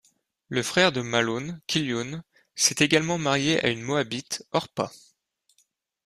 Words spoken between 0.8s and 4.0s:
de Malhôn, Kilyôn, s’est également marié à une